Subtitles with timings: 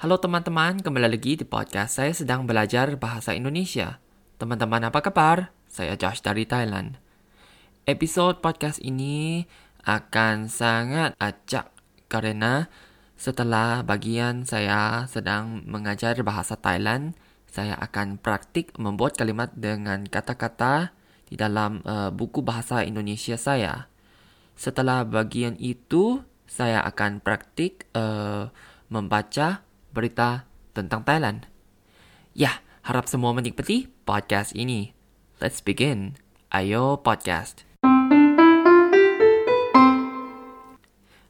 [0.00, 4.00] Halo teman-teman, kembali lagi di podcast saya sedang belajar bahasa Indonesia.
[4.40, 5.52] Teman-teman apa kabar?
[5.68, 6.96] Saya Josh dari Thailand.
[7.84, 9.44] Episode podcast ini
[9.84, 11.68] akan sangat acak
[12.08, 12.72] karena
[13.20, 17.12] setelah bagian saya sedang mengajar bahasa Thailand,
[17.44, 20.96] saya akan praktik membuat kalimat dengan kata-kata
[21.28, 23.92] di dalam uh, buku bahasa Indonesia saya.
[24.56, 28.48] Setelah bagian itu, saya akan praktik uh,
[28.88, 31.46] membaca berita tentang Thailand.
[32.30, 34.94] Ya, harap semua menikmati podcast ini.
[35.42, 36.14] Let's begin.
[36.50, 37.66] Ayo podcast.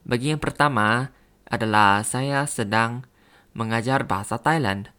[0.04, 1.14] Bagi yang pertama
[1.48, 3.06] adalah saya sedang
[3.56, 4.92] mengajar bahasa Thailand.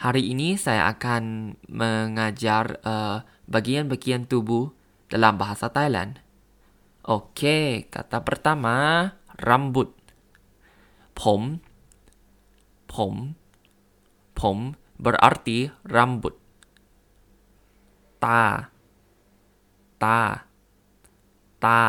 [0.00, 4.74] Hari ini saya akan mengajar uh, bagian-bagian tubuh
[5.06, 6.18] dalam bahasa Thailand.
[7.04, 9.92] Oke, kata pertama rambut.
[11.14, 11.62] Pom
[12.93, 13.15] ผม
[14.39, 14.57] ผม
[15.03, 16.35] berarti rambut
[18.19, 18.69] ta
[20.01, 20.19] ta
[21.63, 21.79] ta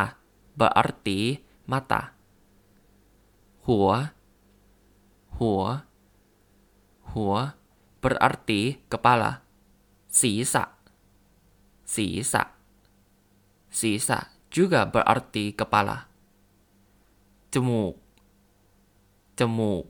[0.55, 1.19] berarti
[1.67, 2.15] mata
[3.67, 3.91] หัว
[5.39, 5.63] หัว
[7.13, 7.35] หัว
[8.03, 9.31] berarti kepala
[10.21, 10.65] ศีรษะ
[11.95, 12.43] ศีรษะ
[13.81, 14.19] ศีรษะ
[14.55, 15.97] juga berarti kepala
[17.53, 17.95] จมูก
[19.39, 19.85] จมูก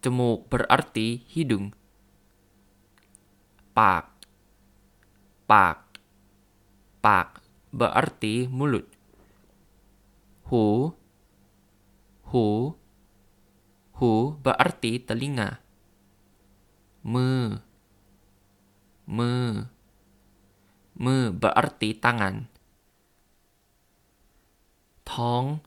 [0.00, 1.76] Jemuk berarti hidung.
[3.76, 4.08] Pak.
[5.44, 6.00] Pak.
[7.04, 7.28] Pak
[7.68, 8.88] berarti mulut.
[10.48, 10.88] Hu.
[12.32, 12.72] Hu.
[14.00, 15.60] Hu berarti telinga.
[17.04, 17.60] Me.
[19.04, 19.32] Me.
[20.96, 22.48] Me berarti tangan.
[25.04, 25.60] Tong.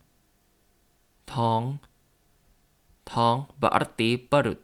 [1.30, 1.93] Tong
[3.14, 4.60] ท้องบารตีปรุด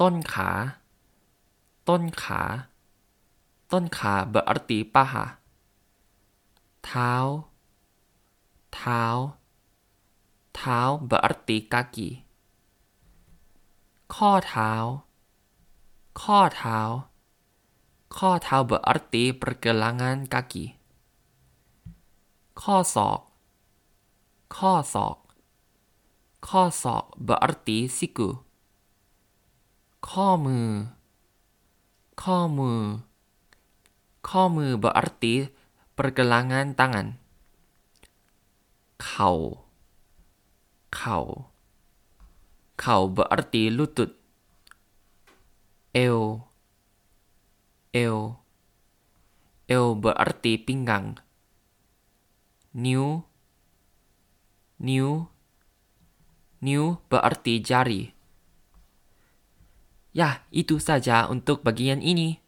[0.00, 0.50] ต้นขา
[1.88, 2.42] ต้นขา
[3.72, 5.24] ต้นขาบารตีปะหา
[6.86, 7.12] เท้า
[8.74, 9.02] เท้า
[10.56, 10.78] เท้า
[11.10, 12.08] บารตีกากี
[14.14, 14.72] ข้อเท้า
[16.22, 16.78] ข้อเท้า
[18.18, 20.64] ข้อเท้า berarti pergelangan kaki
[22.62, 23.20] ข้อศอก
[24.56, 25.16] ข้อศอก
[26.48, 28.28] ข้อศอก berarti siku
[30.08, 30.68] ข้อมือ
[32.22, 32.80] ข้อมือ
[34.28, 35.34] ข้อมือ berarti
[35.96, 37.08] pergelangan tangan
[39.02, 39.30] เข่า
[40.96, 41.18] เข่า
[42.80, 44.10] เข่า berarti lutut
[45.94, 46.18] เอว
[47.92, 48.16] เอว
[49.68, 51.06] เอว berarti pinggang
[52.84, 53.04] นิ้ว
[54.88, 55.08] New
[56.64, 58.16] New berarti jari.
[60.16, 62.40] Ya, itu saja untuk bagian ini.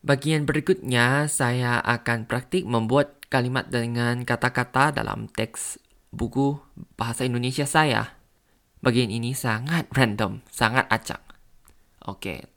[0.00, 5.76] Bagian berikutnya, saya akan praktik membuat kalimat dengan kata-kata dalam teks
[6.08, 6.56] buku
[6.96, 8.16] bahasa Indonesia saya.
[8.80, 11.20] Bagian ini sangat random, sangat acak.
[12.08, 12.48] Oke.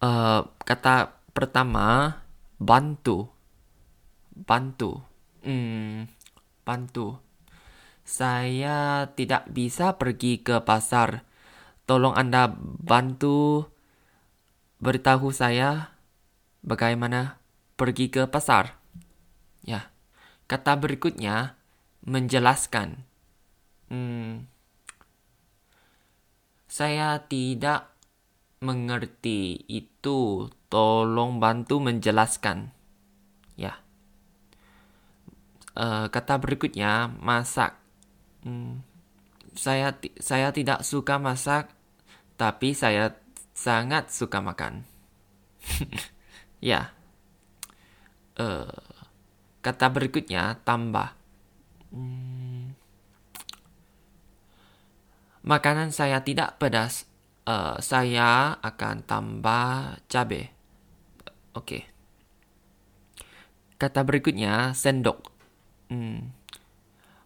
[0.00, 2.20] Uh, kata pertama,
[2.56, 3.34] bantu
[4.34, 4.98] bantu.
[5.46, 6.10] Hmm,
[6.64, 7.20] bantu.
[8.04, 11.24] Saya tidak bisa pergi ke pasar.
[11.88, 13.68] Tolong Anda bantu
[14.80, 15.96] beritahu saya
[16.64, 17.40] bagaimana
[17.76, 18.76] pergi ke pasar.
[19.64, 19.92] Ya.
[20.44, 21.56] Kata berikutnya
[22.04, 23.00] menjelaskan.
[23.88, 24.48] Hmm,
[26.68, 27.94] saya tidak
[28.60, 30.50] mengerti itu.
[30.72, 32.74] Tolong bantu menjelaskan.
[33.54, 33.83] Ya.
[35.74, 37.74] Uh, kata berikutnya masak.
[38.46, 38.86] Hmm,
[39.58, 41.70] saya saya tidak suka masak,
[42.38, 43.18] tapi saya
[43.54, 44.86] sangat suka makan.
[46.62, 46.94] ya.
[48.38, 48.70] Uh,
[49.62, 51.10] kata berikutnya tambah.
[51.90, 52.78] Hmm,
[55.42, 57.10] makanan saya tidak pedas.
[57.44, 60.48] Uh, saya akan tambah cabai.
[61.52, 61.60] Oke.
[61.60, 61.82] Okay.
[63.74, 65.33] Kata berikutnya sendok.
[65.88, 66.32] Hmm.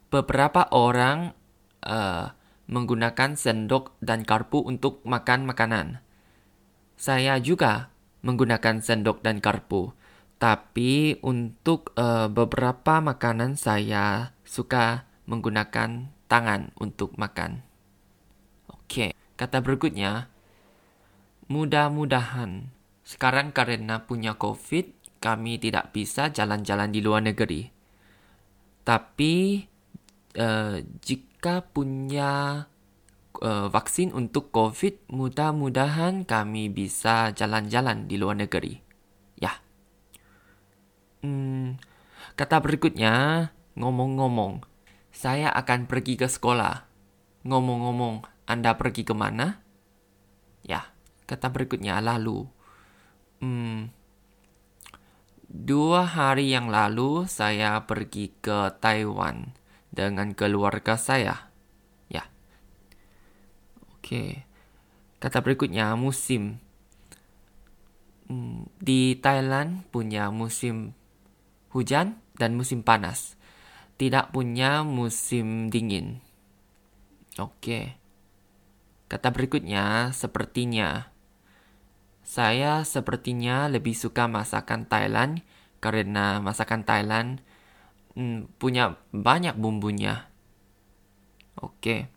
[0.08, 1.36] Beberapa orang
[1.84, 2.32] uh,
[2.68, 6.04] menggunakan sendok dan karpu untuk makan makanan.
[6.98, 9.94] Saya juga menggunakan sendok dan karpu,
[10.36, 17.62] tapi untuk uh, beberapa makanan saya suka menggunakan tangan untuk makan.
[18.68, 20.32] Oke, kata berikutnya,
[21.48, 22.72] mudah-mudahan
[23.08, 27.77] sekarang karena punya COVID, kami tidak bisa jalan-jalan di luar negeri.
[28.88, 29.68] Tapi
[30.40, 32.64] uh, jika punya
[33.44, 38.80] uh, vaksin untuk COVID, mudah-mudahan kami bisa jalan-jalan di luar negeri.
[39.36, 39.60] Ya.
[41.20, 41.76] Hmm,
[42.32, 44.64] kata berikutnya, ngomong-ngomong,
[45.12, 46.88] saya akan pergi ke sekolah.
[47.44, 49.60] Ngomong-ngomong, Anda pergi ke mana?
[50.64, 50.88] Ya,
[51.28, 52.48] kata berikutnya lalu.
[53.44, 53.92] Hmm,
[55.48, 59.56] dua hari yang lalu saya pergi ke Taiwan
[59.88, 61.48] dengan keluarga saya.
[62.12, 62.28] Ya.
[63.96, 64.44] Oke.
[65.18, 66.62] Kata berikutnya musim.
[68.28, 70.92] Hmm, di Thailand punya musim
[71.72, 73.34] hujan dan musim panas.
[73.98, 76.22] Tidak punya musim dingin.
[77.40, 77.98] Oke.
[79.08, 81.10] Kata berikutnya sepertinya.
[82.28, 85.40] Saya sepertinya lebih suka masakan Thailand
[85.80, 87.40] karena masakan Thailand
[88.12, 90.28] hmm, punya banyak bumbunya.
[91.56, 92.12] Oke.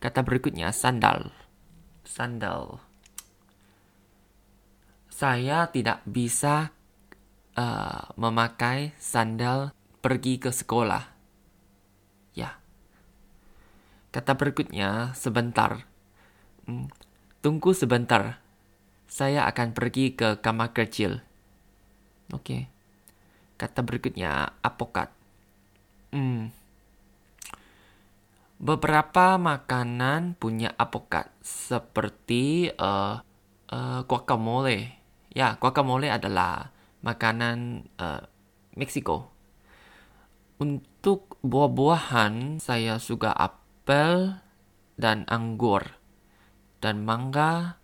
[0.00, 1.36] Kata berikutnya sandal.
[2.08, 2.80] Sandal.
[5.12, 6.72] Saya tidak bisa
[7.60, 11.04] uh, memakai sandal pergi ke sekolah.
[12.32, 12.56] Ya.
[14.16, 15.84] Kata berikutnya sebentar.
[16.64, 16.88] Hmm,
[17.44, 18.47] tunggu sebentar.
[19.08, 21.24] Saya akan pergi ke kamar kecil.
[22.30, 22.44] Oke.
[22.44, 22.62] Okay.
[23.58, 25.10] Kata berikutnya, apokat.
[26.14, 26.54] Hmm.
[28.58, 33.18] Beberapa makanan punya apokat seperti uh,
[33.72, 34.94] uh, guacamole.
[35.34, 36.70] Ya, guacamole adalah
[37.02, 38.22] makanan uh,
[38.78, 39.30] Meksiko.
[40.58, 44.42] Untuk buah-buahan, saya suka apel
[44.98, 45.94] dan anggur,
[46.82, 47.78] dan mangga,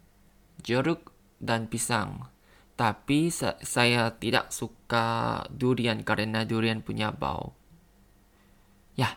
[0.67, 1.14] jeruk,
[1.45, 2.33] dan pisang.
[2.75, 7.55] Tapi sa saya tidak suka durian karena durian punya bau.
[8.99, 9.15] Ya,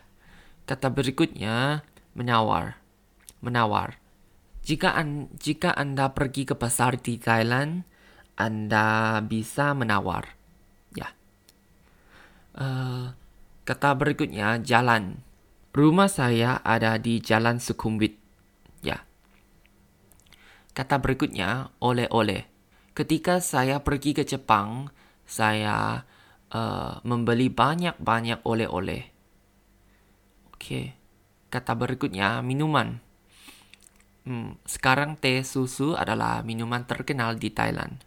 [0.68, 1.82] kata berikutnya
[2.14, 2.78] menawar.
[3.42, 3.98] Menawar.
[4.62, 7.82] Jika an jika Anda pergi ke pasar di Thailand,
[8.38, 10.38] Anda bisa menawar.
[10.94, 11.10] Ya.
[12.54, 13.10] Uh,
[13.66, 15.24] kata berikutnya jalan.
[15.74, 18.27] Rumah saya ada di Jalan Sukhumvit.
[20.78, 22.46] Kata berikutnya oleh-oleh.
[22.94, 24.86] Ketika saya pergi ke Jepang,
[25.26, 26.06] saya
[26.54, 29.02] uh, membeli banyak-banyak oleh-oleh.
[30.54, 30.94] Oke,
[31.50, 33.02] kata berikutnya minuman.
[34.22, 37.98] Hmm, sekarang teh susu adalah minuman terkenal di Thailand.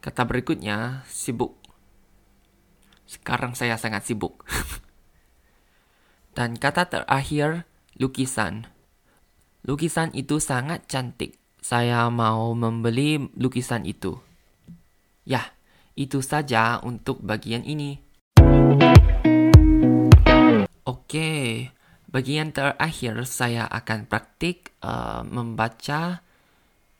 [0.00, 1.60] Kata berikutnya sibuk.
[3.04, 4.48] Sekarang saya sangat sibuk.
[6.36, 7.68] Dan kata terakhir
[8.00, 8.64] lukisan.
[9.60, 11.43] Lukisan itu sangat cantik.
[11.64, 14.20] Saya mau membeli lukisan itu.
[15.24, 15.48] Ya,
[15.96, 18.04] itu saja untuk bagian ini.
[20.84, 21.72] Oke,
[22.12, 26.20] bagian terakhir saya akan praktik uh, membaca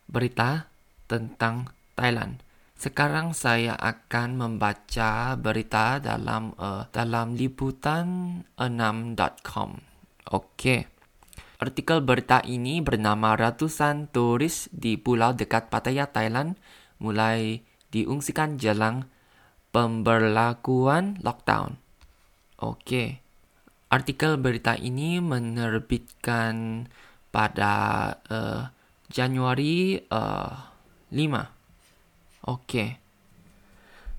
[0.09, 0.65] berita
[1.05, 2.41] tentang Thailand.
[2.73, 9.69] Sekarang saya akan membaca berita dalam uh, dalam liputan6.com.
[10.33, 10.94] Oke.
[11.55, 16.59] Artikel berita ini bernama ratusan turis di pulau dekat Pattaya, Thailand
[16.99, 17.63] mulai
[17.95, 19.07] diungsikan jelang
[19.71, 21.79] pemberlakuan lockdown.
[22.59, 23.23] Oke.
[23.87, 26.87] Artikel berita ini menerbitkan
[27.31, 27.73] pada
[28.27, 28.67] uh,
[29.07, 30.51] Januari uh,
[31.11, 32.51] 5.
[32.51, 32.99] Oke.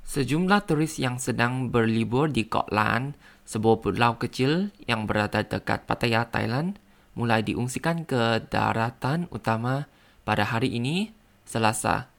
[0.07, 6.79] Sejumlah turis yang sedang berlibur di Kotlan, sebuah pulau kecil yang berada dekat Pattaya, Thailand,
[7.17, 9.89] mulai diungsikan ke daratan utama
[10.23, 11.11] pada hari ini,
[11.49, 12.13] Selasa,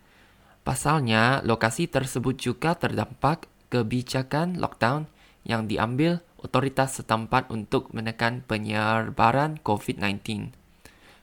[0.68, 5.08] Pasalnya, lokasi tersebut juga terdampak kebijakan lockdown
[5.48, 10.51] yang diambil otoritas setempat untuk menekan penyebaran COVID-19.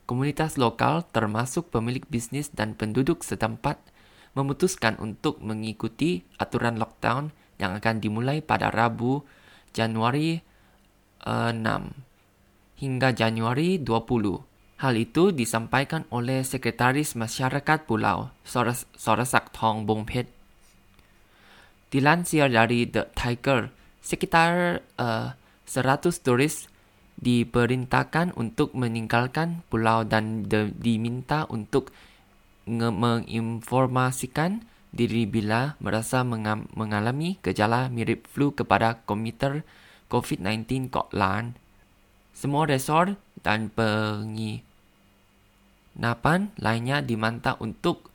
[0.08, 3.76] Komunitas lokal termasuk pemilik bisnis dan penduduk setempat
[4.32, 7.28] memutuskan untuk mengikuti aturan lockdown
[7.60, 9.28] yang akan dimulai pada Rabu
[9.76, 10.40] Januari
[11.20, 11.60] 6
[12.78, 14.54] hingga Januari 20
[14.84, 18.34] Hal itu disampaikan oleh Sekretaris Masyarakat Pulau,
[18.98, 20.26] Sorasak Tong Bongpet.
[21.94, 23.70] Dilansir dari The Tiger,
[24.02, 26.66] sekitar uh, eh, 100 turis
[27.14, 30.44] diperintahkan untuk meninggalkan pulau dan
[30.76, 31.94] diminta untuk
[32.66, 36.26] menginformasikan diri bila merasa
[36.74, 39.62] mengalami gejala mirip flu kepada komiter
[40.10, 41.63] COVID-19 Scotland.
[42.34, 44.60] Semua resort dan penginapan
[46.58, 48.10] lainnya dimantah untuk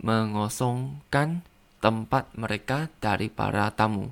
[0.00, 1.44] mengosongkan
[1.84, 4.08] tempat mereka dari para tamu.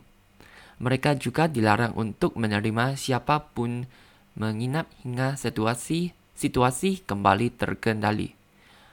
[0.79, 3.89] Mereka juga dilarang untuk menerima siapa pun
[4.39, 8.31] menginap hingga situasi situasi kembali terkendali.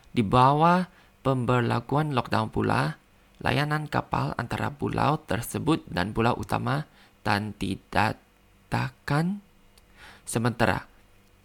[0.10, 0.90] Di bawah
[1.22, 2.98] pemberlakuan lockdown pula,
[3.38, 6.90] layanan kapal antara pulau tersebut dan pulau utama
[7.22, 8.18] dan tidak
[8.74, 9.45] takkan
[10.26, 10.90] sementara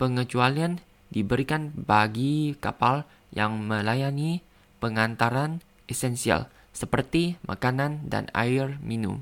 [0.01, 0.81] pengecualian
[1.13, 4.43] diberikan bagi kapal yang melayani
[4.81, 9.21] pengantaran esensial seperti makanan dan air minum.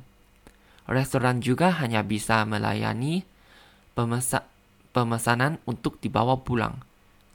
[0.88, 3.26] Restoran juga hanya bisa melayani
[3.92, 4.46] pemesa
[4.94, 6.80] pemesanan untuk dibawa pulang.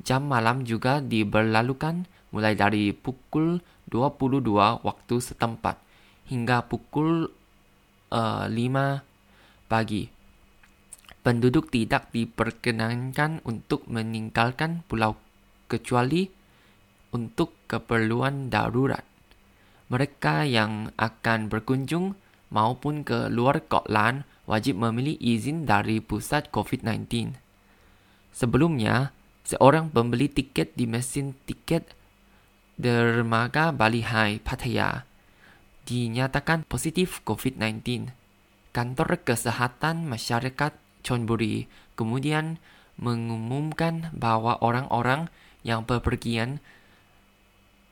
[0.02, 3.62] Jam malam juga diberlalukan mulai dari pukul
[3.94, 4.42] 22
[4.82, 5.78] waktu setempat
[6.34, 7.30] hingga pukul
[8.10, 10.13] uh, eh, 5 pagi.
[11.24, 15.16] Penduduk tidak diperkenankan untuk meninggalkan pulau
[15.72, 16.28] kecuali
[17.16, 19.08] untuk keperluan darurat.
[19.88, 22.20] Mereka yang akan berkunjung
[22.52, 27.40] maupun ke luar Scotland wajib memilih izin dari pusat COVID-19.
[28.36, 29.16] Sebelumnya,
[29.48, 31.88] seorang pembeli tiket di mesin tiket
[32.76, 35.08] dermaga Bali High, Pattaya,
[35.88, 38.12] dinyatakan positif COVID-19.
[38.74, 42.58] Kantor Kesehatan Masyarakat Chonburi kemudian
[42.98, 45.30] mengumumkan bahwa orang-orang
[45.62, 46.64] yang bepergian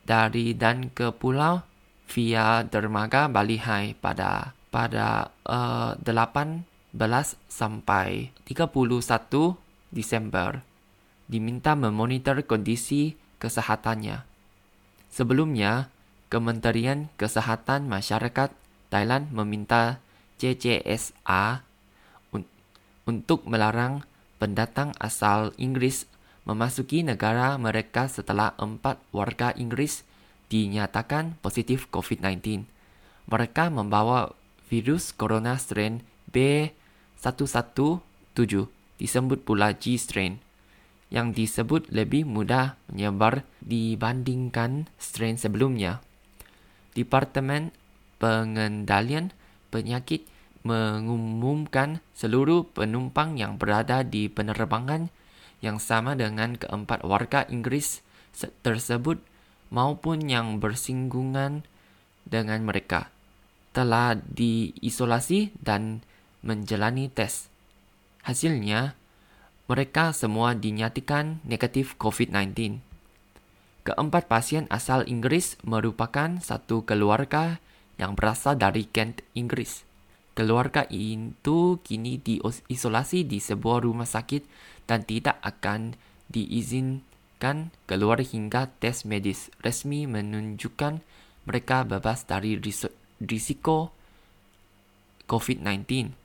[0.02, 1.62] dari dan ke pulau
[2.10, 6.64] via dermaga Bali High pada pada uh, 18
[7.48, 8.72] sampai 31
[9.92, 10.64] Desember
[11.28, 14.24] diminta memonitor kondisi kesehatannya.
[15.12, 15.92] Sebelumnya,
[16.32, 18.52] Kementerian Kesehatan Masyarakat
[18.88, 20.00] Thailand meminta
[20.40, 21.64] CCSA
[23.06, 24.06] untuk melarang
[24.38, 26.06] pendatang asal Inggris
[26.42, 30.02] memasuki negara mereka setelah empat warga Inggris
[30.50, 32.66] dinyatakan positif COVID-19.
[33.30, 34.34] Mereka membawa
[34.66, 36.02] virus corona strain
[36.34, 38.02] B117
[38.98, 40.42] disebut pula G strain
[41.12, 46.00] yang disebut lebih mudah menyebar dibandingkan strain sebelumnya.
[46.96, 47.72] Departemen
[48.16, 49.32] Pengendalian
[49.72, 50.28] Penyakit
[50.62, 55.10] mengumumkan seluruh penumpang yang berada di penerbangan
[55.62, 58.02] yang sama dengan keempat warga Inggris
[58.62, 59.22] tersebut
[59.70, 61.66] maupun yang bersinggungan
[62.26, 63.10] dengan mereka
[63.72, 66.04] telah diisolasi dan
[66.44, 67.48] menjalani tes.
[68.22, 68.94] Hasilnya,
[69.66, 72.78] mereka semua dinyatakan negatif COVID-19.
[73.82, 77.58] Keempat pasien asal Inggris merupakan satu keluarga
[77.98, 79.91] yang berasal dari Kent, Inggris.
[80.32, 84.48] Keluarga itu kini diisolasi di sebuah rumah sakit
[84.88, 85.92] dan tidak akan
[86.32, 91.04] diizinkan keluar hingga tes medis resmi menunjukkan
[91.44, 92.56] mereka bebas dari
[93.20, 93.92] risiko
[95.28, 96.16] COVID-19.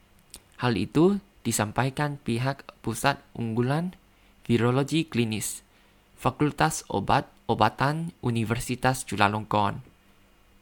[0.64, 3.92] Hal itu disampaikan pihak Pusat Unggulan
[4.48, 5.68] Virologi Klinis
[6.16, 9.97] Fakultas Obat-Obatan Universitas Chulalongkorn.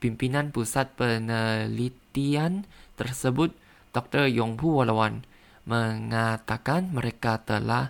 [0.05, 3.57] Pimpinan Pusat Penelitian tersebut,
[3.89, 4.29] Dr.
[4.29, 5.25] Yongpu Walawan,
[5.65, 7.89] mengatakan mereka telah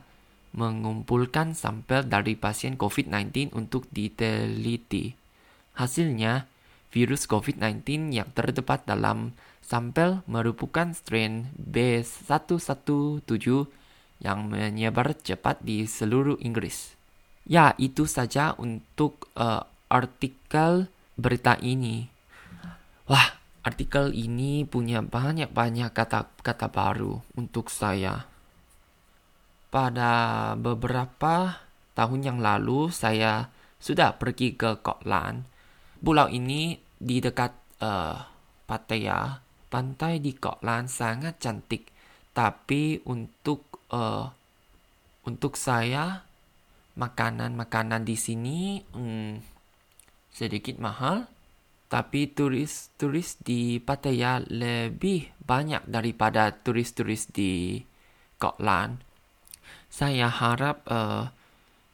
[0.56, 5.12] mengumpulkan sampel dari pasien COVID-19 untuk diteliti.
[5.76, 6.48] Hasilnya,
[6.88, 13.28] virus COVID-19 yang terdapat dalam sampel merupakan strain B117
[14.24, 16.96] yang menyebar cepat di seluruh Inggris.
[17.44, 22.08] Ya, itu saja untuk uh, artikel berita ini.
[23.08, 28.28] Wah, artikel ini punya banyak-banyak kata-kata baru untuk saya.
[29.72, 35.44] Pada beberapa tahun yang lalu, saya sudah pergi ke Scotland.
[36.00, 38.16] Pulau ini di dekat uh,
[38.66, 41.92] Pattaya pantai di Koklan sangat cantik.
[42.32, 44.26] Tapi untuk uh,
[45.28, 46.24] untuk saya
[46.96, 49.55] makanan-makanan di sini hmm,
[50.36, 51.32] sedikit mahal.
[51.88, 57.80] Tapi turis-turis di Pattaya lebih banyak daripada turis-turis di
[58.36, 59.00] Koklan.
[59.88, 61.32] Saya harap uh,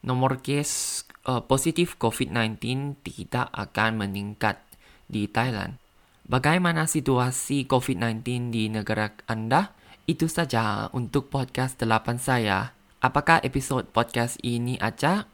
[0.02, 2.58] nomor kes uh, positif COVID-19
[3.06, 4.58] tidak akan meningkat
[5.06, 5.78] di Thailand.
[6.26, 9.76] Bagaimana situasi COVID-19 di negara Anda?
[10.10, 12.74] Itu saja untuk podcast 8 saya.
[13.04, 15.30] Apakah episod podcast ini acak?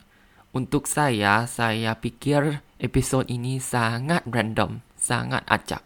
[0.51, 5.81] Untuk saya, saya pikir episod ini sangat random, sangat acak.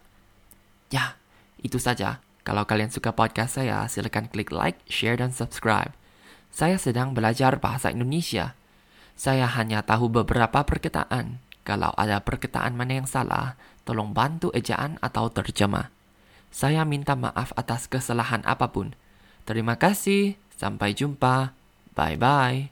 [0.92, 1.16] Ya,
[1.60, 2.20] itu saja.
[2.42, 5.94] Kalau kalian suka podcast saya, silakan klik like, share, dan subscribe.
[6.52, 8.58] Saya sedang belajar bahasa Indonesia.
[9.14, 11.38] Saya hanya tahu beberapa perkataan.
[11.62, 13.54] Kalau ada perkataan mana yang salah,
[13.86, 15.94] tolong bantu ejaan atau terjemah.
[16.50, 18.92] Saya minta maaf atas kesalahan apa pun.
[19.46, 21.54] Terima kasih, sampai jumpa.
[21.94, 22.71] Bye bye.